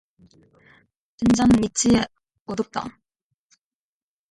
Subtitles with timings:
[1.17, 2.01] 등잔 밑이
[2.47, 2.89] 어둡다